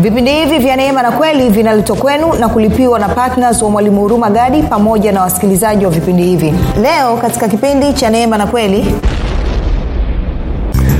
[0.00, 4.30] vipindi hivi vya neema na kweli vinaletwa kwenu na kulipiwa na ptns wa mwalimu huruma
[4.30, 6.54] gadi pamoja na wasikilizaji wa vipindi hivi.
[6.82, 8.94] Leo katika kipindi cha neema na kweli.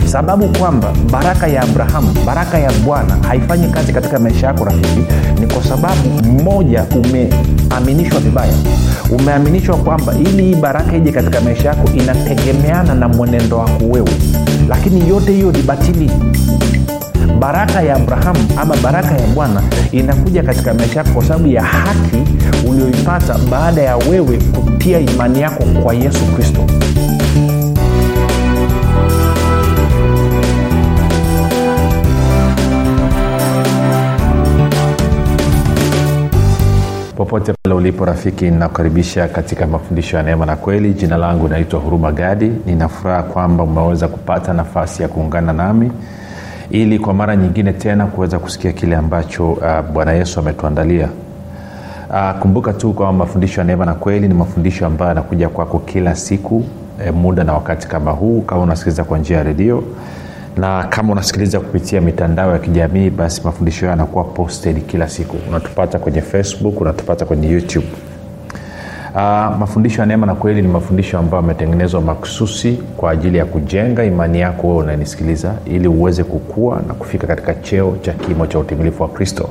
[0.07, 5.01] Sababu kwamba baraka ya abrahamu baraka ya bwana haifanyi kazi katika maisha yako rafiki
[5.41, 8.53] ni kwa sababu mmoja umeaminishwa vibaya.
[9.19, 14.11] Umeaminishwa kwamba ili hii baraka ije katika maisha yako inategemeana na mwenendo wako wewe.
[14.69, 16.11] Lakini yote hiyo ni batili
[17.39, 19.62] baraka ya abrahamu ama baraka ya bwana
[19.93, 22.16] inakuja katika maisha yako kwa sababu ya haki
[22.69, 26.66] ulioipata baada ya wewe kutia imani yako kwa yesu kristo.
[37.17, 40.92] Popote pale ulipo rafiki ninakukaribisha katika mafundisho ya neema na kweli.
[40.95, 42.53] Jina langu naitwa huruma gadi.
[42.67, 45.91] Ninafuraha kwamba umeweza kupata nafasi ya kuungana nami
[46.71, 51.09] ili kwa mara nyingine tena kuweza kusikia kile ambacho uh, bwana yesu ametuandalia.
[52.11, 56.15] Uh, kumbuka tu kwamba mafundisho ya neema na kweli ni mafundisho ambayo yanakuja kwako kila
[56.17, 56.65] siku
[57.05, 59.83] eh, muda na wakati kama huu kama unasikiliza kwa njia ya redio.
[60.57, 65.37] Na kama unasikiliza kupitia mitandao ya kijamii basi mafundisho hayo yanakuwa posted kila siku.
[65.48, 67.87] Unatupata kwenye facebook unatupata kwenye youtube
[69.14, 69.16] Uh,
[69.58, 74.41] mafundisho ya neema na kweli ni mafundisho ambayo yametengenezwa makususi kwa ajili ya kujenga imani
[74.41, 79.08] yako wewe unanisikiliza ili uweze kukua na kufika katika cheo cha kimo cha utimilifu wa
[79.08, 79.48] kristo.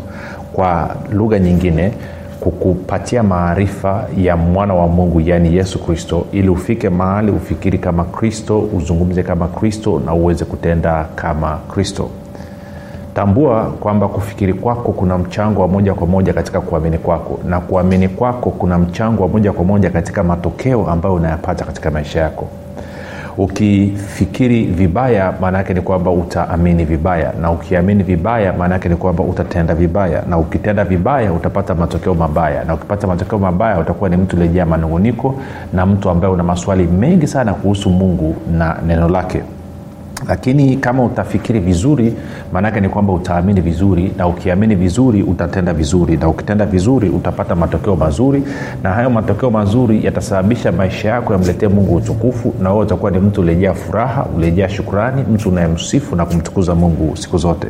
[0.53, 1.91] Kwa lugha nyingine
[2.39, 8.59] kukupatia maarifa ya mwana wa mungu yaani yesu kristo ili ufike mahali ufikiri kama kristo
[8.59, 12.09] uzungumze kama kristo na uweze kutenda kama kristo
[13.13, 18.07] tambua kwamba kufikiri kwako kuna mchango wa moja kwa moja katika kuamini kwako na kuamini
[18.09, 22.47] kwako kuna mchango wa moja kwa moja katika matokeo ambayo unayapata katika maisha yako.
[23.37, 29.23] Ukifikiri vibaya maana yake ni kwamba utaamini vibaya na ukiamini vibaya maana yake ni kwamba
[29.23, 34.35] utatenda vibaya na ukitenda vibaya utapata matokeo mabaya na ukipata matokeo mabaya utakuwa ni mtu
[34.35, 35.35] uliejaa manunguniko
[35.73, 39.41] na mtu ambaye una maswali mengi sana kuhusu mungu na neno lake
[40.27, 42.13] lakini kama utafikiri vizuri
[42.53, 47.95] maanaake ni kwamba utaamini vizuri na ukiamini vizuri utatenda vizuri na ukitenda vizuri utapata matokeo
[47.95, 48.43] mazuri
[48.83, 53.41] na hayo matokeo mazuri yatasababisha maisha yako yamletee mungu utukufu na wewe utakuwa ni mtu
[53.41, 57.67] uliejaa furaha uliejaa shukrani mtu unayemsifu na kumtukuza mungu siku zote.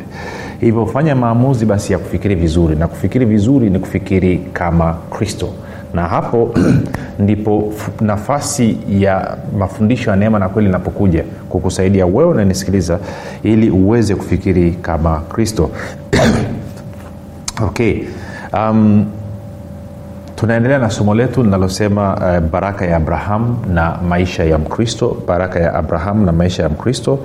[0.60, 5.48] Hivyo fanya maamuzi basi ya kufikiri vizuri na kufikiri vizuri ni kufikiri kama kristo.
[5.94, 6.54] Na hapo
[7.20, 12.98] ndipo nafasi ya mafundisho ya neema na kweli inapokuja kukusaidia wewe unanisikiliza
[13.42, 15.70] ili uweze kufikiri kama kristo.
[17.62, 18.04] Okay
[18.52, 19.06] um,
[20.36, 25.74] tunaendelea na somo letu linalosema uh, baraka ya abraham na maisha ya mkristo baraka ya
[25.74, 27.18] abraham na maisha ya mkristo.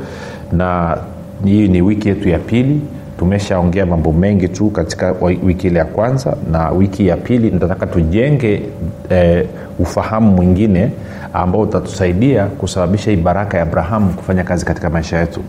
[0.51, 0.97] Na
[1.45, 2.81] hii ni wiki yetu ya pili.
[3.19, 7.51] Tumeshaongea mambo mengi tu katika wiki ile ya kwanza na wiki ya pili.
[7.51, 8.61] Nitataka tujenge
[9.09, 9.45] eh,
[9.80, 10.91] ufahamu mwingine
[11.34, 15.41] ambao utatusaidia kusababisha hii baraka ya abrahamu kufanya kazi katika maisha yetu.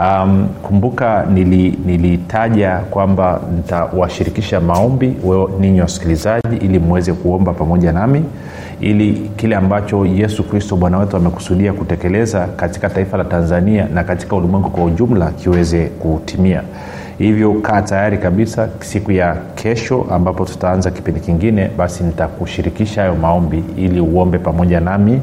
[0.00, 1.26] Um, kumbuka
[1.86, 5.16] nilitaja nili kwamba nitawashirikisha maombi
[5.60, 8.24] ninyi wasikilizaji ili mweze kuomba pamoja nami
[8.80, 14.36] ili kile ambacho yesu kristo bwana wetu amekusudia kutekeleza katika taifa la tanzania na katika
[14.36, 16.62] ulimwengu kwa ujumla kiweze kutimia
[17.18, 23.64] hivyo kaa tayari kabisa siku ya kesho ambapo tutaanza kipindi kingine basi nitakushirikisha hayo maombi
[23.76, 25.20] ili uombe pamoja nami.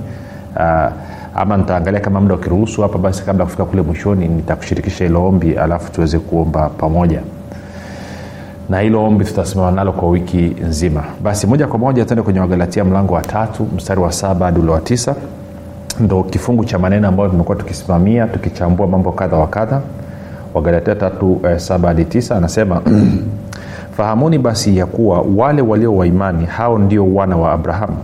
[0.56, 0.92] Uh,
[1.36, 5.54] ama nitaangalia kama muda ukiruhusu hapa basi kabla ya kufika kule mwishoni nitakushirikisha hilo ombi
[5.58, 7.22] alafu tuweze kuomba pamoja
[8.70, 11.04] na hilo ombi tutasimama nalo kwa wiki nzima.
[11.24, 14.72] Basi moja kwa moja tuende kwenye wagalatia mlango wa tatu mstari wa saba hadi ule
[14.72, 15.16] wa tisa.
[16.00, 19.82] Ndo kifungu cha maneno ambayo tumekuwa tukisimamia tukichambua mambo kadha wa kadha.
[20.54, 22.82] Wagalatia tatu eh, saba hadi tisa anasema
[23.98, 27.98] fahamuni basi ya kuwa wale walio waimani hao ndio wana wa abrahamu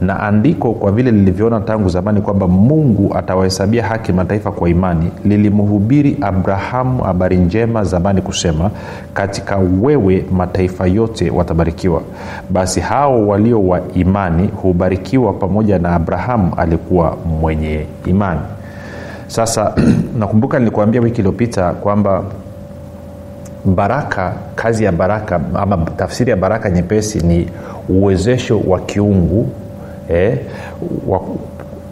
[0.00, 6.16] na andiko kwa vile lilivyoona tangu zamani kwamba mungu atawahesabia haki mataifa kwa imani lilimhubiri
[6.20, 8.70] abrahamu habari njema zamani kusema
[9.14, 12.02] katika wewe mataifa yote watabarikiwa.
[12.50, 18.40] Basi hao walio wa imani hubarikiwa pamoja na abrahamu alikuwa mwenye imani.
[19.26, 19.74] Sasa
[20.18, 22.24] nakumbuka nilikuambia wiki iliyopita kwamba
[23.64, 27.48] baraka kazi ya baraka ama tafsiri ya baraka nyepesi ni
[27.88, 29.48] uwezesho wa kiungu
[30.08, 30.38] eh,
[31.08, 31.20] wa,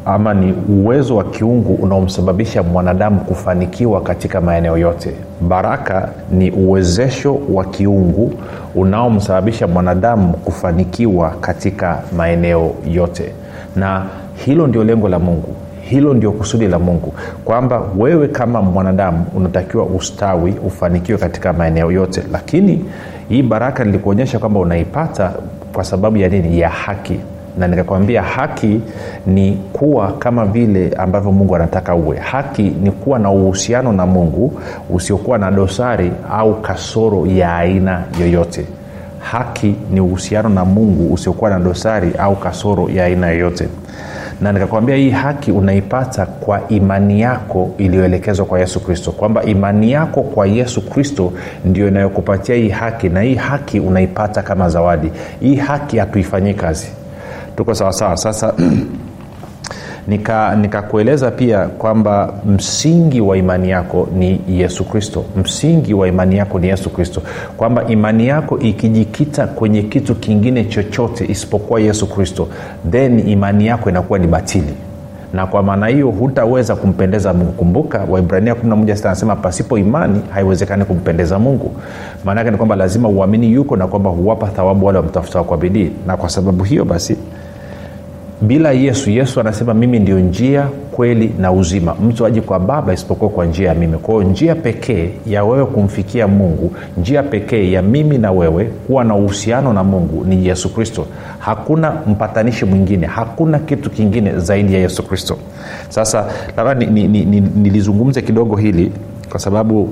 [0.06, 5.14] ama ni uwezo wa kiungu unaomsababisha mwanadamu kufanikiwa katika maeneo yote.
[5.40, 8.32] Baraka ni uwezesho wa kiungu
[8.74, 13.32] unaomsababisha mwanadamu kufanikiwa katika maeneo yote.
[13.76, 14.02] Na
[14.34, 15.48] hilo ndio lengo la mungu.
[15.80, 17.14] Hilo ndio kusudi la mungu.
[17.44, 22.22] Kwamba wewe kama mwanadamu unatakiwa ustawi ufanikiwe katika maeneo yote.
[22.32, 22.84] Lakini
[23.28, 25.32] hii baraka nilikuonyesha kwamba unaipata
[25.72, 26.58] kwa sababu ya nini?
[26.60, 27.20] Ya haki
[27.58, 28.80] na nikakwambia haki
[29.26, 32.16] ni kuwa kama vile ambavyo mungu anataka uwe.
[32.18, 34.52] Haki ni kuwa na uhusiano na mungu
[34.90, 38.66] usiokuwa na dosari au kasoro ya aina yoyote.
[39.18, 43.68] Haki ni uhusiano na mungu usiokuwa na dosari au kasoro ya aina yoyote.
[44.40, 49.12] Na nikakwambia hii haki unaipata kwa imani yako iliyoelekezwa kwa yesu kristo.
[49.12, 51.32] Kwamba imani yako kwa yesu kristo
[51.64, 55.12] ndio inayokupatia hii haki na hii haki unaipata kama zawadi.
[55.40, 56.86] Hii haki hatuifanyii kazi
[57.56, 58.54] tuko sawasawa sasa
[60.60, 65.24] nikakueleza nika pia kwamba msingi wa imani yako ni yesu kristo.
[65.36, 67.22] Msingi wa imani yako ni yesu kristo.
[67.56, 72.48] Kwamba imani yako ikijikita kwenye kitu kingine chochote isipokuwa yesu kristo
[72.90, 74.74] then imani yako inakuwa ni batili.
[75.34, 77.52] Na kwa maana hiyo hutaweza kumpendeza mungu.
[77.52, 81.72] Kumbuka waibrania 11 anasema pasipo imani haiwezekani kumpendeza mungu.
[82.24, 85.90] Maana yake ni kwamba lazima uamini yuko na kwamba huwapa thawabu wale wamtafutao kwa bidii.
[86.06, 87.16] Na kwa sababu hiyo basi
[88.46, 91.94] bila yesu yesu anasema mimi ndio njia kweli na uzima.
[91.94, 93.98] Mtu aji kwa baba isipokuwa kwa njia ya mimi.
[93.98, 99.14] Kwao njia pekee ya wewe kumfikia mungu njia pekee ya mimi na wewe kuwa na
[99.14, 101.06] uhusiano na mungu ni yesu kristo.
[101.38, 105.36] Hakuna mpatanishi mwingine hakuna kitu kingine zaidi ya yesu kristo.
[105.88, 106.26] Sasa
[106.56, 106.74] labda
[107.54, 108.92] nilizungumze ni, ni, ni kidogo hili
[109.30, 109.88] kwa sababu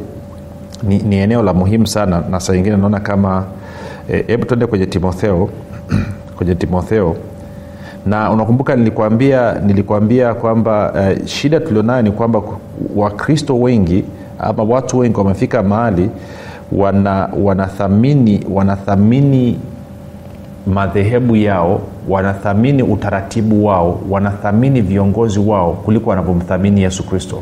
[0.82, 3.44] ni, ni eneo la muhimu sana na saa ingine naona kama
[4.08, 5.48] hebu eh, tuende kwenye timotheo
[6.36, 7.16] kwenye timotheo
[8.06, 12.42] na unakumbuka nilikwambia nilikwambia kwamba uh, shida tulionayo ni kwamba
[12.96, 14.04] wakristo wengi
[14.38, 16.10] ama watu wengi wamefika mahali
[16.72, 19.58] wana wanathamini wanathamini
[20.66, 27.38] madhehebu yao wanathamini utaratibu wao wanathamini viongozi wao kuliko wanavyomthamini yesu kristo.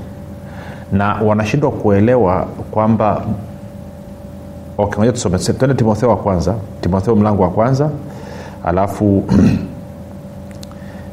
[0.93, 3.23] Na wanashindwa kuelewa kwamba
[4.79, 7.91] okay, tusome tuende timotheo wa kwanza timotheo mlango wa kwanza
[8.65, 9.25] alafu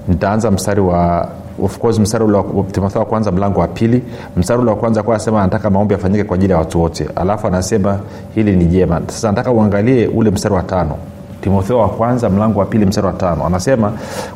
[0.07, 1.27] nitaanza mstari wa
[1.63, 4.01] of course mstari ule timotheo wa kwanza mlango wa pili.
[4.37, 7.07] Mstari ule wa kwanza kwa anasema anataka maombi afanyike kwa ajili ya watu wote.
[7.15, 7.99] Alafu anasema
[8.35, 9.01] hili ni jema.
[9.07, 10.95] Sasa nataka uangalie ule mstari wa tano.
[11.41, 13.45] Timotheo wa kwanza mlango wa pili mstari wa tano.
[13.45, 13.91] Anasema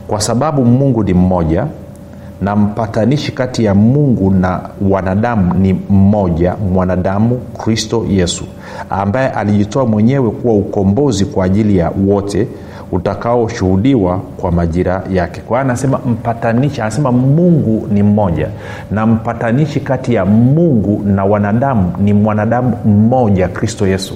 [0.07, 1.68] kwa sababu mungu ni mmoja
[2.41, 4.59] na mpatanishi kati ya mungu na
[4.89, 8.44] wanadamu ni mmoja mwanadamu kristo yesu
[8.89, 12.47] ambaye alijitoa mwenyewe kuwa ukombozi kwa ajili ya wote
[12.91, 15.41] utakaoshuhudiwa kwa majira yake.
[15.41, 18.47] Kwa hiyo anasema mpatanishi anasema mungu ni mmoja
[18.91, 24.13] na mpatanishi kati ya mungu na wanadamu ni mwanadamu mmoja kristo yesu.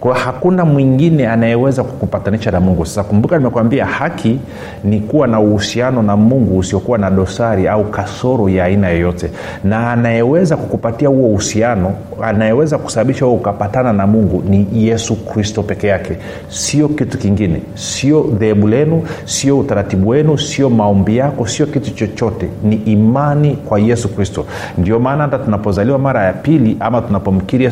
[0.00, 2.86] Kwa hakuna mwingine anayeweza kukupatanisha na mungu.
[2.86, 4.38] Sasa kumbuka nimekwambia haki
[4.84, 9.30] ni kuwa na uhusiano na mungu usiokuwa na dosari au kasoro ya aina yoyote.
[9.64, 11.92] Na anayeweza kukupatia huo uhusiano
[12.22, 16.16] anayeweza kusababisha ukapatana na mungu ni yesu kristo peke yake.
[16.48, 22.48] Sio kitu kingine sio dhehebu lenu sio utaratibu wenu sio maombi yako sio kitu chochote.
[22.64, 24.46] Ni imani kwa yesu kristo.
[24.78, 27.70] Ndio maana hata tunapozaliwa mara ya pili ama tunapomkiri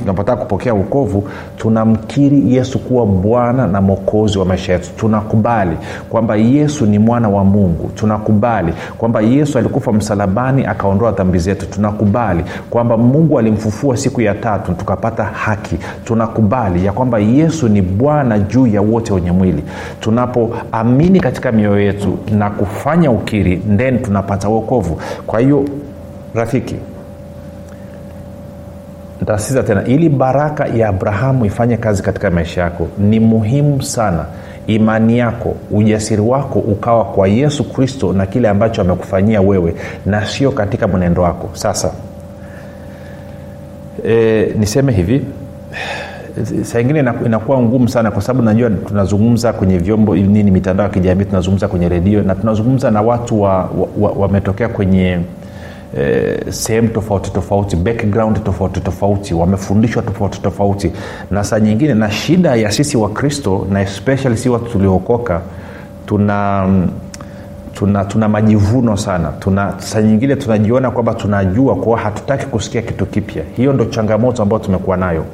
[0.00, 4.90] tunapotaka kupokea ukovu tunamkiri yesu kuwa bwana na mwokozi wa maisha yetu.
[4.96, 5.76] Tunakubali
[6.10, 7.90] kwamba yesu ni mwana wa mungu.
[7.94, 11.66] Tunakubali kwamba yesu alikufa msalabani akaondoa dhambi zetu.
[11.66, 15.76] Tunakubali kwamba mungu alimfufua siku ya tatu tukapata haki.
[16.04, 19.62] Tunakubali ya kwamba yesu ni bwana juu ya wote wenye mwili
[20.00, 25.64] tunapoamini katika mioyo yetu na kufanya ukiri then tunapata uokovu kwa hiyo
[26.34, 26.76] rafiki
[29.22, 34.24] ntasisitiza tena ili baraka ya abrahamu ifanye kazi katika maisha yako ni muhimu sana
[34.66, 39.74] imani yako ujasiri wako ukawa kwa yesu kristo na kile ambacho amekufanyia wewe
[40.06, 41.50] na sio katika mwenendo wako.
[41.52, 41.92] Sasa
[44.08, 45.24] e, niseme hivi
[46.62, 51.24] saa ingine inakuwa ngumu sana kwa sababu najua tunazungumza kwenye vyombo nini mitandao ya kijamii
[51.24, 53.42] tunazungumza kwenye redio na tunazungumza na watu
[54.16, 55.18] wametokea wa, wa, wa kwenye
[55.96, 60.92] eh, sehemu tofauti tofauti background tofauti tofauti wamefundishwa tofauti tofauti.
[61.30, 65.40] Na saa nyingine na shida ya sisi wakristo na especially si watu tuliookoka
[66.06, 66.68] tuna
[67.74, 69.32] tuna, tuna majivuno sana.
[69.38, 73.42] Tuna saa nyingine tunajiona kwamba tunajua kwao hatutaki kusikia kitu kipya.
[73.56, 75.24] Hiyo ndo changamoto ambayo tumekuwa nayo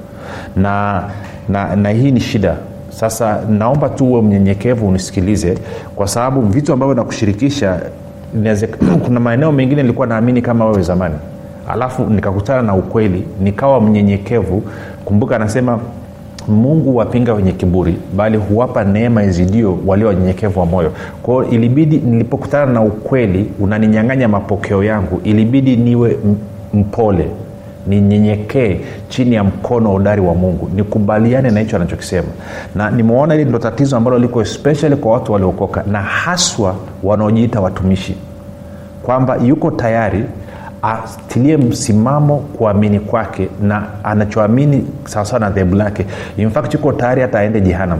[0.56, 1.04] na,
[1.48, 2.56] na, na hii ni shida.
[2.90, 5.58] Sasa naomba tu uwe mnyenyekevu unisikilize
[5.96, 7.80] kwa sababu vitu ambavyo nakushirikisha
[9.04, 11.14] kuna maeneo mengine nilikuwa naamini kama wewe zamani.
[11.68, 14.62] Alafu nikakutana na ukweli nikawa mnyenyekevu.
[15.04, 15.78] Kumbuka anasema
[16.48, 20.92] mungu wapinga wenye kiburi bali huwapa neema izidio walio wanyenyekevu wa moyo.
[21.22, 26.18] Kwao ilibidi nilipokutana na ukweli unaninyang'anya mapokeo yangu ilibidi niwe
[26.74, 27.28] mpole
[27.86, 30.70] ninyenyekee chini ya mkono wa udari wa mungu.
[30.74, 32.28] Nikubaliane na hicho anachokisema.
[32.74, 38.16] Na nimeona hili ndo tatizo ambalo liko especially kwa watu waliokoka na haswa wanaojiita watumishi.
[39.02, 40.24] Kwamba yuko tayari
[40.82, 46.06] atilie msimamo kuamini kwake na anachoamini sawasawa na dhehebu lake.
[46.36, 47.98] Infact yuko tayari hata aende jehanam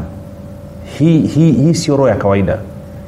[0.98, 2.58] hii, hii, hii sio roho ya kawaida.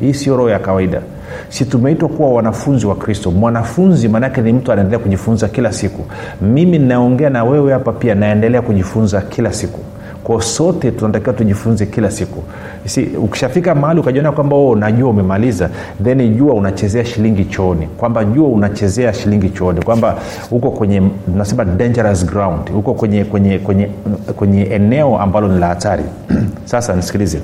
[0.00, 1.00] Hii sio roho ya kawaida
[1.49, 6.04] si tumeitwa kuwa wanafunzi wa kristo mwanafunzi maanaake ni mtu anaendelea kujifunza kila siku.
[6.42, 9.80] Mimi naongea na wewe hapa pia naendelea kujifunza kila siku.
[10.25, 12.42] Kwa sote tunatakiwa tujifunze kila siku.
[12.85, 15.70] Si, ukishafika mahali ukajiona kwamba o najua umemaliza
[16.04, 17.87] then jua unachezea shilingi chooni.
[17.87, 19.82] Kwamba jua unachezea shilingi chooni.
[19.82, 20.16] Kwamba
[20.50, 21.02] uko kwenye
[21.37, 22.61] nasema dangerous ground.
[22.76, 23.88] Uko kwenye, kwenye, kwenye,
[24.37, 26.04] kwenye eneo ambalo ni la hatari.
[26.64, 27.40] Sasa nisikilize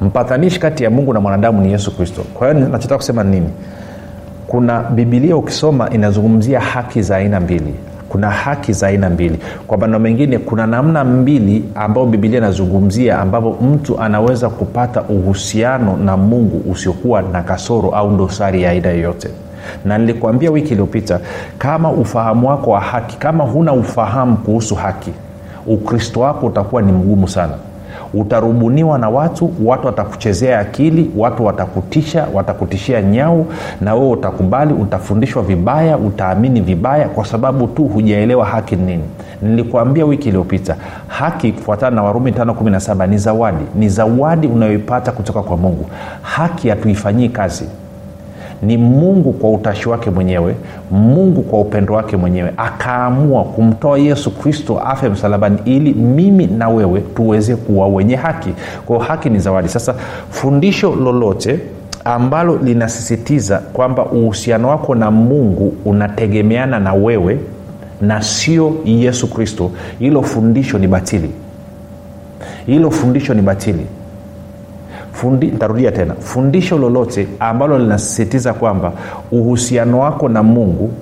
[0.00, 2.22] mpatanishi kati ya mungu na mwanadamu ni yesu kristo.
[2.34, 3.48] Kwa hiyo nachotaka kusema nini?
[4.46, 7.74] Kuna bibilia ukisoma inazungumzia haki za aina mbili.
[8.08, 9.38] Kuna haki za aina mbili.
[9.66, 16.16] Kwa maneno mengine kuna namna mbili ambayo bibilia inazungumzia ambapo mtu anaweza kupata uhusiano na
[16.16, 19.28] mungu usiokuwa na kasoro au dosari ya aina yoyote.
[19.84, 21.20] Na nilikuambia wiki iliyopita
[21.58, 25.12] kama ufahamu wako wa haki kama huna ufahamu kuhusu haki
[25.66, 27.52] ukristo wako utakuwa ni mgumu sana
[28.20, 33.46] utarubuniwa na watu watu watakuchezea akili watu watakutisha watakutishia nyau
[33.80, 39.02] na wewe utakubali utafundishwa vibaya utaamini vibaya kwa sababu tu hujaelewa haki ni nini.
[39.42, 40.76] Nilikuambia wiki iliyopita
[41.08, 45.86] haki kufuatana na warumi 517 ni zawadi ni zawadi unayoipata kutoka kwa mungu.
[46.22, 47.64] Haki hatuifanyii kazi
[48.62, 50.54] ni mungu kwa utashi wake mwenyewe
[50.90, 52.52] mungu kwa upendo wake mwenyewe.
[52.56, 58.50] Akaamua kumtoa yesu kristo afe msalabani ili mimi na wewe tuweze kuwa wenye haki.
[58.86, 59.68] Kwao haki ni zawadi.
[59.68, 59.94] Sasa
[60.30, 61.60] fundisho lolote
[62.04, 67.38] ambalo linasisitiza kwamba uhusiano wako na mungu unategemeana na wewe
[68.00, 71.30] na sio yesu kristo hilo fundisho ni batili.
[72.66, 73.86] Hilo fundisho ni batili
[75.16, 76.14] Fundi, ntarudia tena.
[76.14, 78.92] Fundisho lolote ambalo linasisitiza kwamba
[79.32, 80.92] uhusiano wako na mungu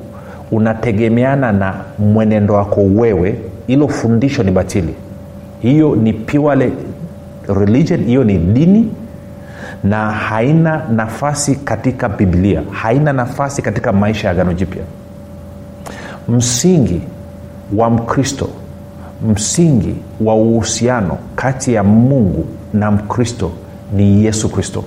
[0.51, 4.95] unategemeana na mwenendo wako wewe hilo fundisho ni batili.
[5.63, 6.73] Hiyo ni purely
[7.49, 8.91] religion hiyo ni dini
[9.85, 14.83] na haina nafasi katika biblia haina nafasi katika maisha ya gano jipya.
[16.29, 17.01] Msingi
[17.77, 18.49] wa mkristo
[19.33, 23.51] msingi wa uhusiano kati ya mungu na mkristo
[23.93, 24.85] ni yesu kristo.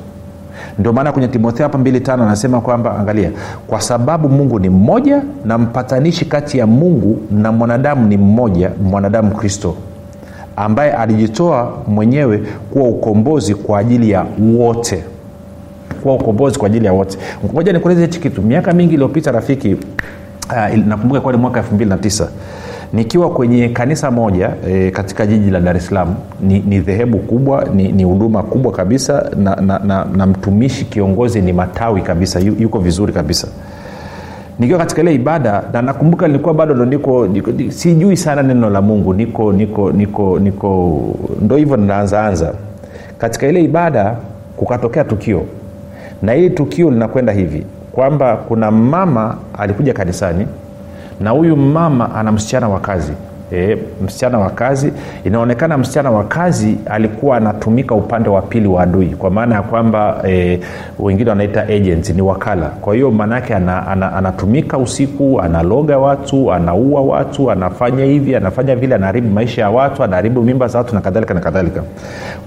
[0.79, 3.31] Ndio maana kwenye timotheo hapa 25 anasema kwamba angalia
[3.67, 9.31] kwa sababu mungu ni mmoja na mpatanishi kati ya mungu na mwanadamu ni mmoja mwanadamu
[9.31, 9.75] kristo
[10.55, 14.25] ambaye alijitoa mwenyewe kuwa ukombozi kwa ajili ya
[14.57, 15.03] wote.
[16.03, 17.17] Kuwa ukombozi kwa ajili ya wote.
[17.53, 18.41] Ngoja nikueleze hichi kitu.
[18.41, 22.27] Miaka mingi iliyopita rafiki uh, nakumbuka kuwa ni mwaka 29
[22.93, 28.03] nikiwa kwenye kanisa moja e, katika jiji la dar es salaam ni, dhehebu kubwa ni
[28.03, 33.13] huduma kubwa kabisa na, na, na, na mtumishi kiongozi ni matawi kabisa yu, yuko vizuri
[33.13, 33.47] kabisa.
[34.59, 38.81] Nikiwa katika ile ibada na nakumbuka nilikuwa bado ndo niko, niko sijui sana neno la
[38.81, 41.01] mungu niko niko niko niko
[41.41, 42.53] ndo hivyo ninaanzaanza
[43.17, 44.15] katika ile ibada
[44.57, 45.41] kukatokea tukio.
[46.21, 50.47] Na hili tukio linakwenda hivi kwamba kuna mama alikuja kanisani
[51.19, 53.11] na huyu mama ana msichana wa kazi.
[53.53, 54.93] E, msichana wa kazi.
[55.23, 60.21] Inaonekana msichana wa kazi alikuwa anatumika upande wa pili wa adui kwa maana ya kwamba
[60.27, 60.59] e,
[60.99, 62.65] wengine wanaita agent ni wakala.
[62.65, 68.95] Kwa hiyo maanaake ana, ana, anatumika usiku analoga watu anaua watu anafanya hivi anafanya vile
[68.95, 71.83] anaharibu maisha ya watu anaharibu mimba za watu na kadhalika na kadhalika.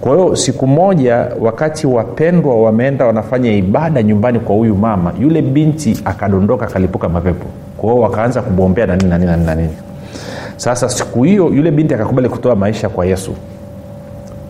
[0.00, 6.00] Kwa hiyo siku moja wakati wapendwa wameenda wanafanya ibada nyumbani kwa huyu mama yule binti
[6.04, 7.46] akadondoka akalipuka mapepo
[7.80, 9.76] kwao wakaanza kubombea na nini na nini
[10.56, 13.34] sasa siku hiyo yule binti akakubali kutoa maisha kwa yesu.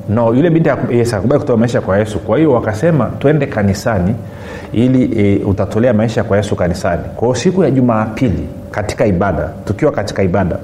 [0.08, 2.18] No yule binti yes, akakubali kutoa maisha kwa yesu.
[2.18, 4.14] Kwa hiyo wakasema twende kanisani
[4.72, 7.02] ili e, utatolea maisha kwa yesu kanisani.
[7.16, 10.56] Kwao siku ya jumapili katika ibada tukiwa katika ibada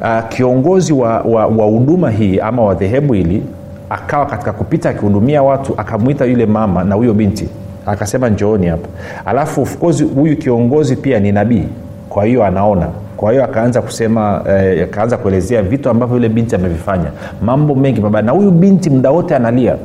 [0.00, 3.42] uh, kiongozi wa huduma hii ama wa dhehebu hili
[3.90, 7.48] akawa katika kupita akihudumia watu akamwita yule mama na huyo binti
[7.86, 8.88] akasema njooni hapa.
[9.24, 9.76] Alafu of
[10.14, 11.64] huyu kiongozi pia ni nabii.
[12.08, 12.86] Kwa hiyo anaona.
[13.16, 17.10] Kwa hiyo akaanza kusema eh, akaanza kuelezea vitu ambavyo yule binti amevifanya.
[17.42, 19.76] Mambo mengi baba na huyu binti muda wote analia.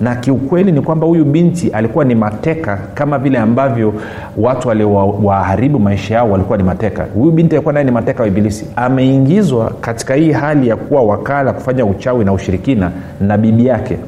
[0.00, 3.94] Na kiukweli ni kwamba huyu binti alikuwa ni mateka kama vile ambavyo
[4.36, 7.06] watu waliowaharibu maisha yao walikuwa ni mateka.
[7.14, 8.66] Huyu binti alikuwa naye ni mateka wa ibilisi.
[8.76, 13.98] Ameingizwa katika hii hali ya kuwa wakala kufanya uchawi na ushirikina na bibi yake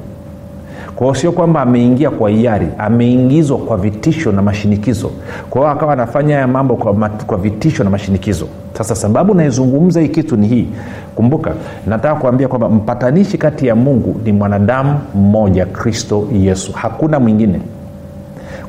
[0.96, 5.10] kwao sio kwamba ameingia kwa hiari ameingizwa kwa vitisho na mashinikizo.
[5.50, 8.46] Kwa hiyo akawa anafanya haya mambo kwa, mat, kwa vitisho na mashinikizo.
[8.72, 10.66] Sasa sababu naizungumza hii kitu ni hii.
[11.14, 11.52] Kumbuka
[11.86, 16.72] nataka kuambia kwamba mpatanishi kati ya mungu ni mwanadamu mmoja kristo yesu.
[16.72, 17.60] Hakuna mwingine.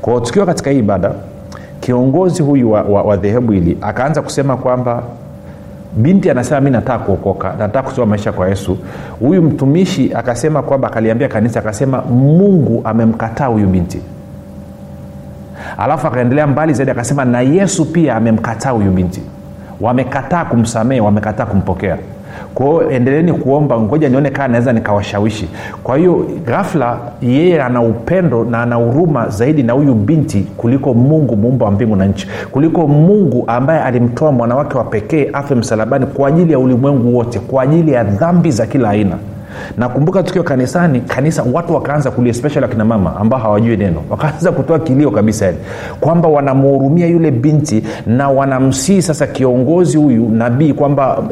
[0.02, 1.12] Kwao tukiwa katika hii ibada
[1.80, 5.04] kiongozi huyu wa dhehebu hili akaanza kusema kwamba
[5.96, 8.78] binti anasema mi nataka kuokoka nataka kutoa maisha kwa yesu.
[9.20, 14.02] Huyu mtumishi akasema kwamba akaliambia kanisa akasema mungu amemkataa huyu binti.
[15.78, 19.22] Alafu akaendelea mbali zaidi akasema na yesu pia amemkataa huyu binti.
[19.82, 21.98] Wamekataa kumsamehe wamekataa kumpokea
[22.54, 25.50] kwao endeleeni kuomba ngoja nione kaa naweza nikawashawishi.
[25.84, 31.36] Kwa hiyo ghafla yeye ana upendo na ana huruma zaidi na huyu binti kuliko mungu
[31.36, 32.28] muumba wa mbingu na nchi.
[32.52, 37.64] Kuliko mungu ambaye alimtoa mwanawake wa pekee afe msalabani kwa ajili ya ulimwengu wote kwa
[37.64, 39.16] ajili ya dhambi za kila aina
[39.78, 44.02] nakumbuka tukiwa kanisani kanisa watu wakaanza kulia especially akina mama ambao hawajui neno.
[44.10, 45.58] Wakaanza kutoa kilio kabisa yani.
[46.00, 51.24] Kwamba wanamhurumia yule binti na wanamsii sasa kiongozi huyu nabii kwamba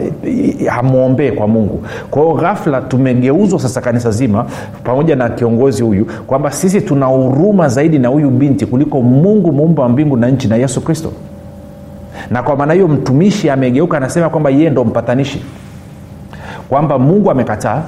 [0.70, 1.84] hamwombee kwa mungu.
[2.12, 4.46] Kwa hiyo ghafla tumegeuzwa sasa kanisa zima
[4.84, 9.84] pamoja na kiongozi huyu kwamba sisi tuna huruma zaidi na huyu binti kuliko mungu muumba
[9.84, 11.12] wa mbingu na nchi na yesu kristo.
[12.32, 15.44] Na kwa maana hiyo mtumishi amegeuka anasema kwamba yeye ndo mpatanishi.
[16.70, 17.82] Kwamba mungu amekataa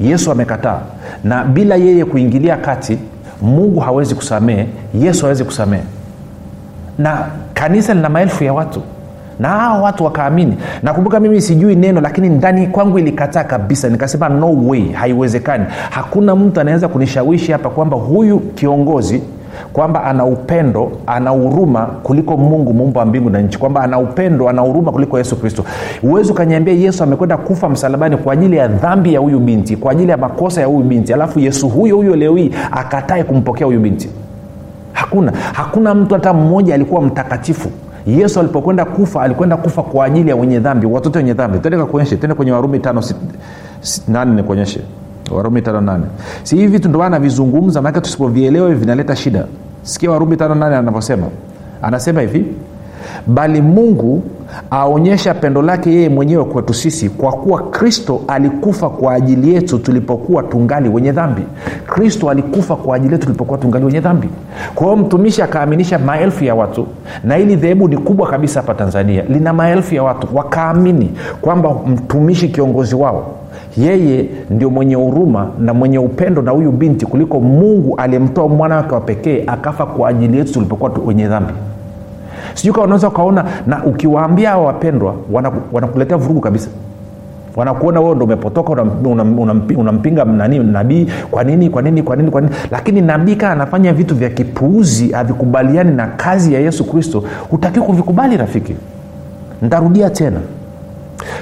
[0.00, 0.78] yesu amekataa.
[1.24, 2.98] Na bila yeye kuingilia kati
[3.42, 4.66] mungu hawezi kusamehe.
[5.00, 5.82] Yesu hawezi kusamehe.
[6.98, 8.82] Na kanisa lina maelfu ya watu.
[9.40, 10.56] Na hao watu wakaamini.
[10.82, 13.88] Nakumbuka mimi sijui neno lakini ndani kwangu ilikataa kabisa.
[13.88, 14.92] Nikasema no way.
[14.92, 15.64] Haiwezekani.
[15.90, 19.22] Hakuna mtu anaweza kunishawishi hapa kwamba huyu kiongozi
[19.72, 23.58] kwamba ana upendo ana huruma kuliko mungu muumba wa mbingu na nchi.
[23.58, 25.64] Kwamba ana upendo ana huruma kuliko yesu kristo.
[26.02, 30.10] Huwezi ukaniambia yesu amekwenda kufa msalabani kwa ajili ya dhambi ya huyu binti kwa ajili
[30.10, 34.10] ya makosa ya huyu binti alafu yesu huyo huyo leo hii akatae kumpokea huyu binti?
[34.92, 35.32] Hakuna.
[35.52, 37.68] Hakuna mtu hata mmoja alikuwa mtakatifu.
[38.06, 41.58] Yesu alipokwenda kufa alikwenda kufa kwa ajili ya wenye dhambi watoto wenye dhambi.
[41.58, 43.16] Tende kakuonyeshe tende kwenye warumi tano sit,
[43.80, 44.80] sit, nane nikuonyeshe
[45.30, 46.04] warumi tano nane.
[46.42, 49.44] Si hivi vitu ndomana navizungumza maanake tusipovielewa hivi vinaleta shida.
[49.82, 51.26] Sikia warumi tano nane anavyosema.
[51.82, 52.44] Anasema hivi
[53.26, 54.22] bali mungu
[54.70, 60.42] aonyesha pendo lake yeye mwenyewe kwetu sisi kwa kuwa kristo alikufa kwa ajili yetu tulipokuwa
[60.42, 61.42] tungali wenye dhambi.
[61.86, 64.28] Kristo alikufa kwa ajili yetu tulipokuwa tungali wenye dhambi.
[64.74, 66.86] Kwa hiyo mtumishi akaaminisha maelfu ya watu
[67.24, 69.22] na hili dhehebu ni kubwa kabisa hapa tanzania.
[69.28, 71.10] Lina maelfu ya watu wakaamini
[71.40, 73.26] kwamba mtumishi kiongozi wao
[73.76, 78.94] yeye ndio mwenye huruma na mwenye upendo na huyu binti kuliko mungu aliyemtoa mwana wake
[78.94, 81.52] wa pekee akafa kwa ajili yetu tulipokuwa wenye dhambi.
[82.54, 85.14] Sijui kaa unaweza ukaona na ukiwaambia hawa wapendwa
[85.72, 86.68] wanakuletea vurugu kabisa.
[87.56, 92.16] Wanakuona wewe ndo umepotoka unampinga una, una, una nani nabii kwa nini kwa nini kwa
[92.16, 92.52] nini kwa nini?
[92.70, 97.24] Lakini nabii kaa anafanya vitu vya kipuuzi havikubaliani na kazi ya yesu kristo.
[97.50, 98.74] Hutakiwi kuvikubali rafiki.
[99.62, 100.40] Ntarudia tena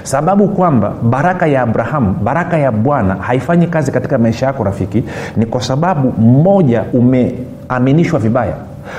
[0.02, 5.04] sababu kwamba baraka ya abrahamu baraka ya bwana haifanyi kazi katika maisha yako rafiki
[5.36, 8.54] ni kwa sababu mmoja umeaminishwa vibaya.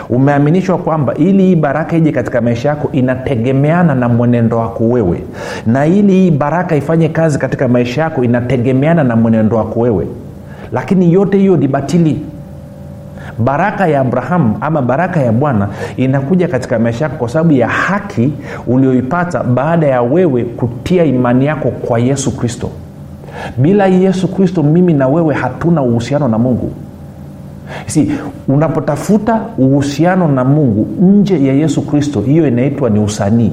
[0.10, 5.24] Umeaminishwa kwamba ili hii baraka ije katika maisha yako inategemeana na mwenendo wako wewe.
[5.66, 10.08] Na ili hii baraka ifanye kazi katika maisha yako inategemeana na mwenendo wako wewe.
[10.72, 12.22] Lakini yote hiyo ni batili
[13.40, 18.34] baraka ya abrahamu ama baraka ya bwana inakuja katika maisha yako kwa sababu ya haki
[18.68, 22.70] ulioipata baada ya wewe kutia imani yako kwa yesu kristo.
[23.58, 26.72] Bila yesu kristo mimi na wewe hatuna uhusiano na mungu.
[27.86, 28.12] Si
[28.48, 33.52] unapotafuta uhusiano na mungu nje ya yesu kristo hiyo inaitwa ni usanii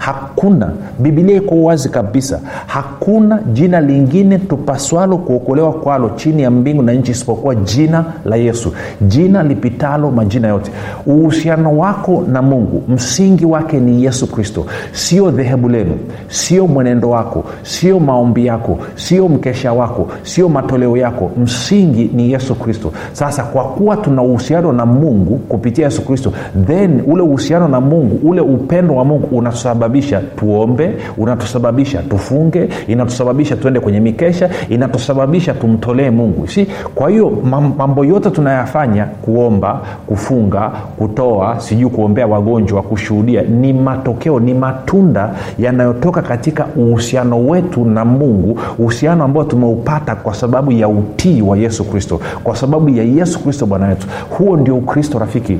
[0.00, 2.40] hakuna bibilia iko wazi kabisa.
[2.66, 8.72] Hakuna jina lingine tupaswalo kuokolewa kwalo chini ya mbingu na nchi isipokuwa jina la yesu.
[9.00, 10.70] Jina lipitalo majina yote.
[11.06, 14.66] Uhusiano wako na mungu msingi wake ni yesu kristo.
[14.92, 15.94] Sio dhehebu lenu
[16.28, 21.30] sio mwenendo wako sio maombi yako sio mkesha wako sio matoleo yako.
[21.42, 22.92] Msingi ni yesu kristo.
[23.12, 26.32] Sasa kwa kuwa tuna uhusiano na mungu kupitia yesu kristo
[26.66, 29.89] then ule uhusiano na mungu ule upendo wa mungu unasababisha
[30.36, 36.48] tuombe inatusababisha tufunge inatusababisha tuende kwenye mikesha inatusababisha tumtolee mungu.
[36.48, 36.66] Si?
[36.94, 37.30] Kwa hiyo
[37.78, 46.22] mambo yote tunayafanya kuomba kufunga kutoa sijui kuombea wagonjwa kushuhudia ni matokeo ni matunda yanayotoka
[46.22, 52.20] katika uhusiano wetu na mungu uhusiano ambao tumeupata kwa sababu ya utii wa yesu kristo
[52.44, 54.06] kwa sababu ya yesu kristo bwana wetu.
[54.30, 55.58] Huo ndio ukristo rafiki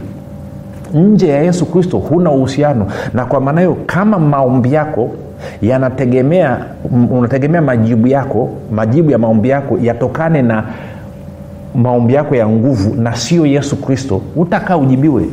[0.95, 2.87] nje ya yesu kristo huna uhusiano.
[3.15, 5.11] Na kwa maana hiyo kama maombi yako
[5.63, 6.59] yanategemea
[7.11, 10.65] unategemea majibu yako majibu ya maombi yako yatokane na
[11.75, 15.25] maombi yako ya nguvu na sio yesu kristo utakaa ujibiwe.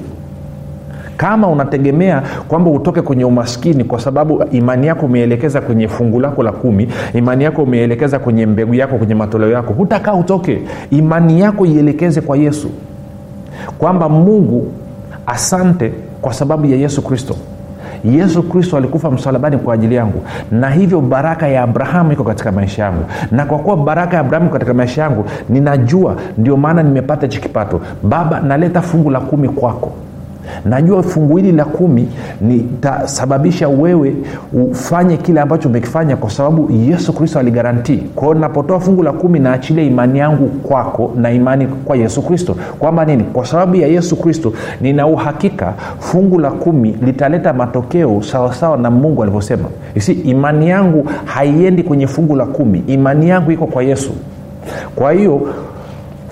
[1.17, 6.51] Kama unategemea kwamba utoke kwenye umaskini kwa sababu imani yako umeelekeza kwenye fungu lako la
[6.51, 10.61] kumi imani yako umeelekeza kwenye mbegu yako kwenye matoleo yako hutakaa utoke.
[10.91, 12.69] Imani yako ielekeze kwa yesu.
[13.77, 14.71] Kwamba mungu
[15.27, 17.35] asante kwa sababu ya yesu kristo.
[18.05, 20.23] Yesu kristo alikufa msalabani kwa ajili yangu.
[20.51, 23.03] Na hivyo baraka ya abrahamu iko katika maisha yangu.
[23.31, 27.41] Na kwa kuwa baraka ya abrahamu iko katika maisha yangu ninajua ndio maana nimepata hichi
[27.41, 27.81] kipato.
[28.03, 29.91] Baba naleta fungu la kumi kwako
[30.65, 32.07] najua fungu hili la kumi
[32.41, 34.15] nitasababisha wewe
[34.53, 39.83] ufanye kile ambacho umekifanya kwa sababu yesu kristo aligarantii kwao napotoa fungu la kumi naachilia
[39.83, 42.55] imani yangu kwako na imani kwa yesu kristo.
[42.79, 43.23] Kwamba nini?
[43.23, 49.23] Kwa sababu ya yesu kristo nina uhakika fungu la kumi litaleta matokeo sawasawa na mungu
[49.23, 49.69] alivyosema.
[49.95, 52.83] Isi imani yangu haiendi kwenye fungu la kumi.
[52.87, 54.11] Imani yangu iko kwa yesu.
[54.95, 55.41] Kwa hiyo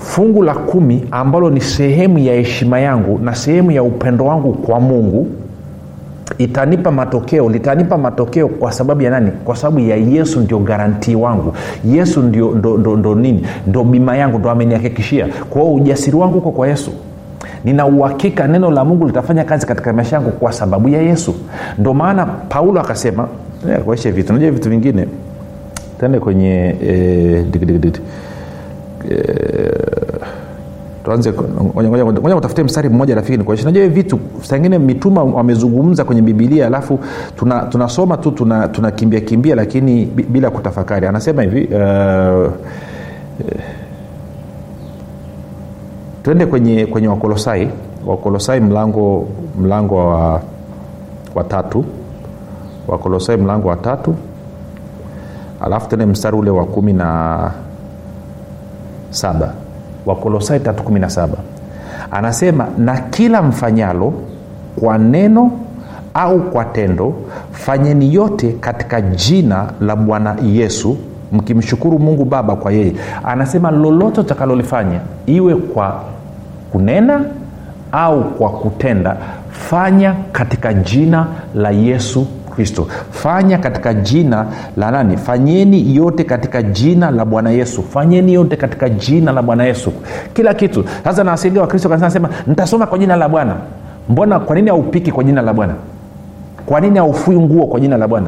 [0.06, 4.80] fungu la kumi ambalo ni sehemu ya heshima yangu na sehemu ya upendo wangu kwa
[4.80, 5.28] mungu
[6.38, 9.32] itanipa matokeo litanipa matokeo kwa sababu ya nani?
[9.46, 11.54] Kwa sababu ya yesu ndio garantii wangu.
[11.86, 13.46] Yesu ndio ndo, ndo, ndo nini?
[13.68, 15.28] Ndo bima yangu ndo amenihakikishia.
[15.50, 16.92] Kwa hiyo ujasiri wangu uko kwa yesu.
[17.64, 21.36] Nina uhakika neno la mungu litafanya kazi katika maisha yangu kwa sababu ya yesu.
[21.78, 23.28] Ndo maana paulo akasema
[23.86, 25.08] kuaisha vitu najua vitu vingine.
[26.00, 27.92] Tende kwenye eh, digidigi
[31.06, 31.34] tuanze
[32.22, 33.66] ngoja utafute mstari mmoja rafiki nikuonyeshe.
[33.66, 37.00] Najua vitu sangine mituma wamezungumza kwenye bibilia alafu
[37.70, 41.08] tunasoma tuna, tu tunakimbia tuna kimbia, lakini bila kutafakari.
[41.08, 42.52] Anasema hivi uh,
[46.24, 47.70] tuende kwenye kwenye wakolosai.
[48.06, 49.28] Wakolosai mlango
[49.62, 50.42] mlango wa,
[51.36, 51.86] watatu
[52.88, 54.16] wakolosai mlango wa tatu.
[55.62, 57.52] Alafu tende mstari ule wa kumi na
[59.10, 59.54] saba
[60.06, 61.28] wakolosai 317
[62.12, 64.14] anasema na kila mfanyalo
[64.80, 65.52] kwa neno
[66.14, 67.14] au kwa tendo
[67.52, 70.98] fanyeni yote katika jina la bwana yesu
[71.32, 72.94] mkimshukuru mungu baba kwa yeye.
[73.24, 76.02] Anasema lolote utakalolifanya iwe kwa
[76.72, 77.22] kunena
[77.92, 79.18] au kwa kutenda
[79.52, 82.88] fanya katika jina la yesu kristo.
[83.12, 84.46] Fanya katika jina
[84.78, 85.18] la nani?
[85.18, 87.84] Fanyeni yote katika jina la bwana yesu.
[87.84, 89.92] Fanyeni yote katika jina la bwana yesu.
[90.34, 90.86] Kila kitu.
[91.04, 93.56] Sasa nawasiga wakristo kanisa nasema nitasoma kwa jina la bwana.
[94.10, 95.74] Mbona kwa nini haupiki kwa jina la bwana?
[96.66, 98.28] Kwa nini haufui nguo kwa jina la bwana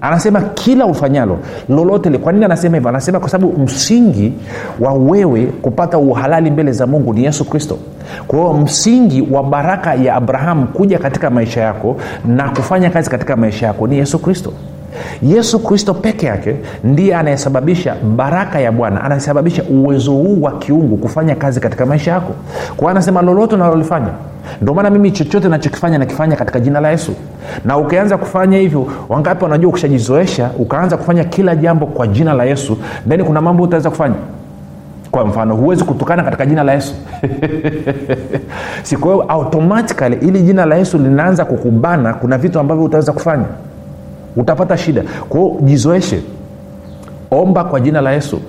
[0.00, 2.88] Anasema kila ufanyalo lolote li kwa nini anasema hivyo?
[2.88, 4.32] Anasema kwa sababu msingi
[4.80, 7.78] wa wewe kupata uhalali mbele za mungu ni yesu kristo.
[8.26, 13.36] Kwa hiyo msingi wa baraka ya abrahamu kuja katika maisha yako na kufanya kazi katika
[13.36, 14.52] maisha yako ni yesu kristo.
[15.22, 21.34] Yesu kristo peke yake ndiye anayesababisha baraka ya bwana anayesababisha uwezo huu wa kiungu kufanya
[21.34, 22.32] kazi katika maisha yako.
[22.76, 24.08] Kwa anasema lolote unalolifanya
[24.62, 27.12] ndio maana mimi chochote nachokifanya nakifanya katika jina la yesu.
[27.64, 32.78] Na ukianza kufanya hivyo wangapi wanajua ukishajizoesha ukaanza kufanya kila jambo kwa jina la yesu
[33.08, 34.14] then kuna mambo utaweza kufanya?
[35.10, 36.94] Kwa mfano huwezi kutukana katika jina la yesu.
[38.82, 43.44] Si kwa hiyo automatikali ili jina la yesu linaanza kukubana kuna vitu ambavyo utaweza kufanya.
[44.36, 45.02] Utapata shida.
[45.28, 46.22] Kwao jizoeshe.
[47.30, 48.40] Omba kwa jina la yesu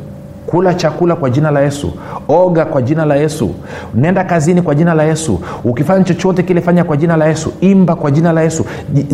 [0.45, 1.93] kula chakula kwa jina la yesu.
[2.27, 3.51] Oga kwa jina la yesu.
[3.95, 5.39] Nenda kazini kwa jina la yesu.
[5.63, 7.53] Ukifanya chochote kile fanya kwa jina la yesu.
[7.61, 8.65] Imba kwa jina la yesu.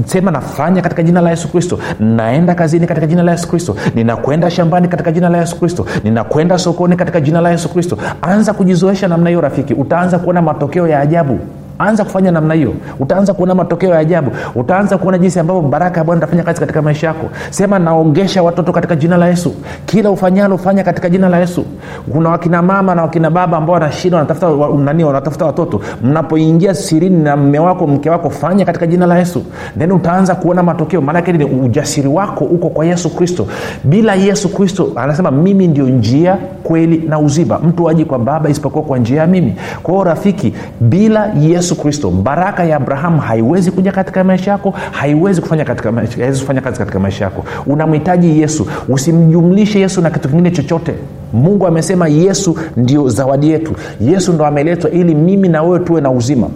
[0.06, 1.80] Sema nafanya katika jina la yesu kristo.
[2.00, 3.76] Naenda kazini katika jina la yesu kristo.
[3.96, 5.86] Ninakwenda shambani katika jina la yesu kristo.
[6.04, 7.98] Ninakwenda sokoni katika jina la yesu kristo.
[8.22, 9.74] Anza kujizoesha namna hiyo rafiki.
[9.74, 11.40] Utaanza kuona matokeo ya ajabu
[11.82, 12.74] anza kufanya namna hiyo.
[13.00, 14.32] Utaanza kuona matokeo ya ajabu.
[14.56, 17.30] Utaanza kuona jinsi ambavyo baraka ya bwana itafanya kazi katika maisha yako.
[17.50, 19.54] Sema naongesha watoto katika jina la yesu.
[19.86, 21.66] Kila ufanyalo ufanya katika jina la yesu.
[22.12, 25.82] Kuna wakina mama na wakina baba ambao wanashinda wanatafuta nani wanatafuta watoto.
[26.04, 29.44] Mnapoingia sirini na mme wako mke wako fanya katika jina la yesu.
[29.80, 31.02] Then utaanza kuona matokeo.
[31.02, 33.48] Maanake ni ujasiri wako uko kwa yesu kristo.
[33.84, 37.60] Bila yesu kristo anasema mimi ndio njia kweli na uzima.
[37.60, 39.56] Mtu aji kwa baba isipokuwa kwa njia ya mimi.
[39.84, 44.74] Kwa hiyo rafiki bila yesu yesu kristo baraka ya abrahamu haiwezi kuja katika maisha yako
[44.92, 47.46] haiwezi kufanya, katika, maisha- haiwezi kufanya kazi katika maisha yako.
[47.66, 50.94] Unamhitaji yesu usimjumlishe yesu na kitu kingine chochote.
[51.34, 53.74] Mungu amesema yesu ndio zawadi yetu.
[54.02, 56.48] Yesu ndo ameletwa ili mimi na wewe tuwe na uzima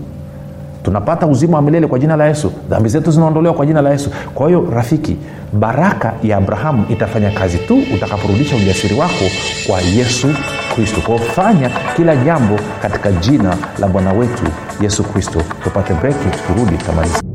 [0.86, 2.52] tunapata uzima wa milele kwa jina la yesu.
[2.70, 4.10] Dhambi zetu zinaondolewa kwa jina la yesu.
[4.34, 5.18] Kwa hiyo rafiki
[5.54, 9.26] baraka ya abrahamu itafanya kazi tu utakaporudisha ujasiri wako
[9.68, 10.28] kwa yesu
[10.76, 11.02] kristo.
[11.02, 14.44] Kwao fanya kila jambo katika jina la bwana wetu
[14.82, 15.42] yesu kristo.
[15.64, 17.35] Tupate breki tukirudi tamaliza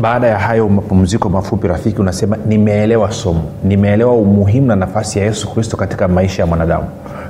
[0.00, 3.42] baada ya hayo mapumziko mafupi rafiki unasema nimeelewa somo.
[3.64, 6.84] Nimeelewa umuhimu na nafasi ya yesu kristo katika maisha ya mwanadamu.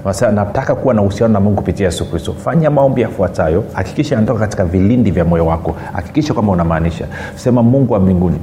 [0.04, 2.32] Unasema, nataka kuwa na uhusiano na mungu kupitia yesu kristo.
[2.44, 3.64] Fanya maombi yafuatayo.
[3.72, 5.76] Hakikisha yanatoka katika vilindi vya moyo wako.
[5.92, 7.06] Hakikisha kwamba unamaanisha.
[7.36, 8.38] Sema mungu wa mbinguni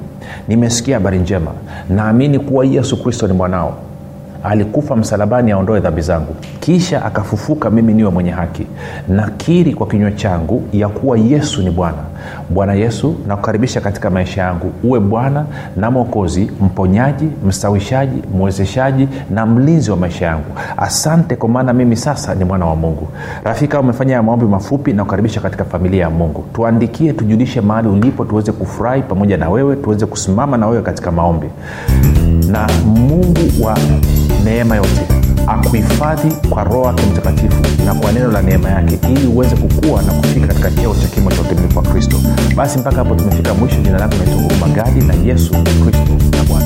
[0.48, 1.52] nimesikia habari njema.
[1.90, 3.74] Naamini kuwa yesu kristo ni mwanao.
[4.44, 6.36] Alikufa msalabani aondoe dhambi zangu.
[6.60, 8.68] Kisha akafufuka mimi niwe mwenye haki.
[9.08, 11.98] Nakiri kwa kinywa changu ya kuwa yesu ni bwana
[12.50, 14.72] bwana yesu nakukaribisha katika maisha yangu.
[14.84, 15.46] Uwe bwana
[15.78, 20.46] na mwokozi mponyaji mstawishaji mwezeshaji na mlinzi wa maisha yangu.
[20.78, 23.08] Asante kwa maana mimi sasa ni mwana wa mungu.
[23.44, 26.44] Rafika umefanya ya maombi mafupi na kukaribisha katika familia ya mungu.
[26.54, 31.48] Tuandikie tujulishe mahali ulipo tuweze kufurahi pamoja na wewe tuweze kusimama na wewe katika maombi.
[32.52, 33.78] Na mungu wa
[34.46, 39.56] neema yote akuhifadhi kwa roho yake mtakatifu na kwa neno la neema yake ili uweze
[39.56, 42.18] kukua na kufika katika cheo cha kimo cha utimilifu wa kristo.
[42.56, 43.82] Basi mpaka hapo tumefika mwisho.
[43.82, 46.66] Jina lako naitwa huruma gadi na yesu kristo na bwana